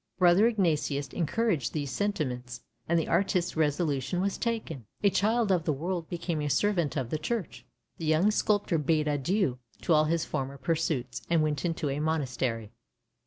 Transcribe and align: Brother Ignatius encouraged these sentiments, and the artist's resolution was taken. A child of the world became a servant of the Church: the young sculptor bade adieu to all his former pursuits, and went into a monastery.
Brother 0.17 0.47
Ignatius 0.47 1.09
encouraged 1.09 1.73
these 1.73 1.91
sentiments, 1.91 2.63
and 2.89 2.97
the 2.97 3.07
artist's 3.07 3.55
resolution 3.55 4.19
was 4.19 4.35
taken. 4.35 4.85
A 5.03 5.11
child 5.11 5.51
of 5.51 5.63
the 5.65 5.71
world 5.71 6.09
became 6.09 6.41
a 6.41 6.49
servant 6.49 6.97
of 6.97 7.11
the 7.11 7.19
Church: 7.19 7.63
the 7.99 8.05
young 8.05 8.31
sculptor 8.31 8.79
bade 8.79 9.07
adieu 9.07 9.59
to 9.83 9.93
all 9.93 10.05
his 10.05 10.25
former 10.25 10.57
pursuits, 10.57 11.21
and 11.29 11.43
went 11.43 11.63
into 11.65 11.87
a 11.87 11.99
monastery. 11.99 12.71